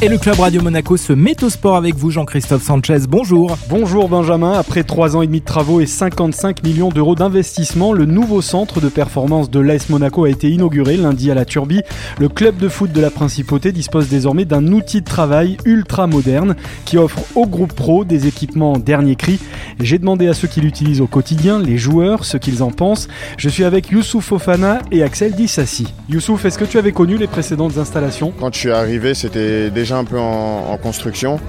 [0.00, 2.98] Et le club Radio Monaco se met au sport avec vous, Jean-Christophe Sanchez.
[3.08, 3.58] Bonjour.
[3.68, 4.52] Bonjour Benjamin.
[4.52, 8.80] Après 3 ans et demi de travaux et 55 millions d'euros d'investissement, le nouveau centre
[8.80, 11.82] de performance de l'AS Monaco a été inauguré lundi à la Turbie.
[12.20, 16.54] Le club de foot de la Principauté dispose désormais d'un outil de travail ultra moderne
[16.84, 19.40] qui offre au groupe pro des équipements dernier cri.
[19.80, 23.08] J'ai demandé à ceux qui l'utilisent au quotidien, les joueurs, ce qu'ils en pensent.
[23.36, 25.92] Je suis avec Youssouf Fofana et Axel Dissassi.
[26.08, 28.32] Youssouf, est-ce que tu avais connu les précédentes installations?
[28.38, 31.40] Quand je suis arrivé, c'était déjà un peu en, construction.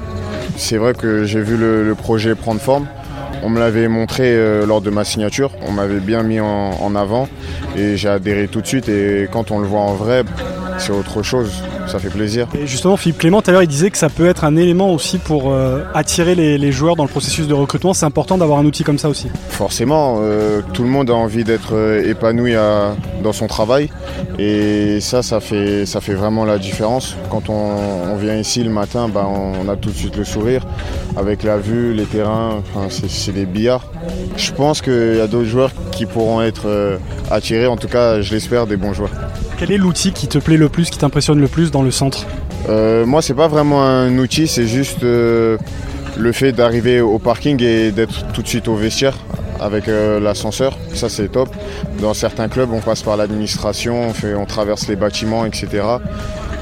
[0.57, 2.87] C'est vrai que j'ai vu le, projet prendre forme.
[3.43, 7.29] On me l'avait montré euh, lors de ma signature, on m'avait bien mis en avant
[7.77, 10.23] et j'ai adhéré tout de suite et quand on le voit en vrai,
[10.79, 11.51] c'est autre chose
[11.89, 12.47] ça fait plaisir.
[12.57, 14.93] Et justement, Philippe Clément, tout à l'heure, il disait que ça peut être un élément
[14.93, 17.93] aussi pour euh, attirer les, joueurs dans le processus de recrutement.
[17.93, 19.27] C'est important d'avoir un outil comme ça aussi.
[19.49, 22.53] Forcément, euh, tout le monde a envie d'être euh, épanoui
[23.23, 23.89] dans son travail.
[24.37, 27.15] Et ça, ça fait, ça fait vraiment la différence.
[27.31, 30.65] Quand on, vient ici le matin, bah, on, a tout de suite le sourire.
[31.17, 33.85] Avec la vue, les terrains, c'est des billards.
[34.37, 36.99] Je pense qu'il y a d'autres joueurs qui pourront être
[37.31, 39.11] attirés, en tout cas, je l'espère, des bons joueurs.
[39.59, 42.25] Quel est l'outil qui te plaît le plus, qui t'impressionne le plus dans le centre
[42.69, 45.57] euh, Moi, c'est pas vraiment un outil, c'est juste euh,
[46.17, 49.17] le fait d'arriver au parking et d'être tout de suite au vestiaire
[49.59, 50.77] avec euh, l'ascenseur.
[50.93, 51.49] Ça, c'est top.
[51.99, 55.83] Dans certains clubs, on passe par l'administration, on, on traverse les bâtiments, etc.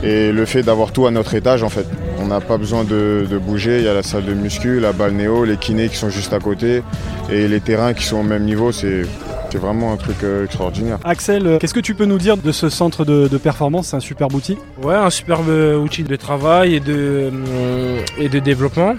[0.02, 1.86] Et le fait d'avoir tout à notre étage, en fait.
[2.20, 3.78] On n'a pas besoin de, de, bouger.
[3.78, 6.40] Il y a la salle de muscu, la balnéo, les kinés qui sont juste à
[6.40, 6.82] côté
[7.30, 8.72] et les terrains qui sont au même niveau.
[8.72, 9.04] C'est
[9.50, 11.00] c'est vraiment un truc euh, extraordinaire.
[11.04, 13.88] Axel, euh, qu'est-ce que tu peux nous dire de ce centre de, performance?
[13.88, 18.40] C'est un superbe outil Ouais, un superbe outil de travail et de, euh, et de
[18.40, 18.96] développement.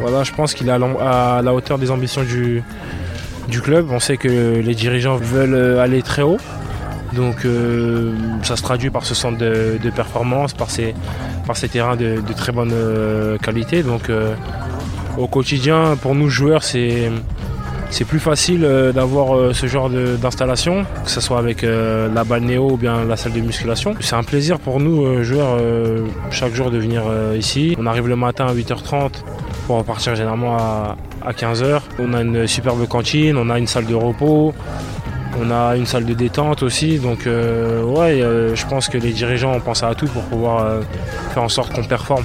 [0.00, 2.62] Voilà, je pense qu'il est à la hauteur des ambitions du,
[3.48, 3.88] du club.
[3.90, 4.28] On sait que
[4.60, 6.38] les dirigeants veulent aller très haut.
[7.14, 7.46] Donc
[8.42, 10.94] ça se traduit par ce centre de, performance, par ces,
[11.46, 12.72] par ces terrains de, très bonne
[13.42, 13.82] qualité.
[13.82, 14.08] Donc
[15.16, 17.10] au quotidien, pour nous joueurs, c'est
[17.90, 22.24] c'est plus facile euh, d'avoir euh, ce genre d'installation, que ce soit avec euh, la
[22.24, 23.94] balle néo ou bien la salle de musculation.
[24.00, 25.58] C'est un plaisir pour nous, joueurs,
[26.30, 27.02] chaque jour de venir
[27.36, 27.74] ici.
[27.78, 29.10] On arrive le matin à 8h30
[29.66, 30.96] pour repartir généralement à,
[31.30, 31.80] 15h.
[31.98, 34.54] On a une superbe cantine, on a une salle de repos.
[35.40, 38.20] On a une salle de détente aussi, donc ouais,
[38.54, 40.80] je pense que les dirigeants ont pensé à tout pour pouvoir
[41.32, 42.24] faire en sorte qu'on performe.